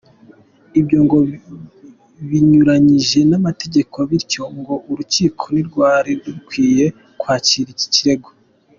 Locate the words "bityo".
4.09-4.43